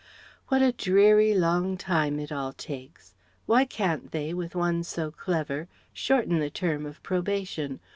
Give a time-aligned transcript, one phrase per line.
[0.47, 3.13] What a dreary long time it all takes!
[3.45, 7.79] Why can't they, with one so clever, shorten the term of probation?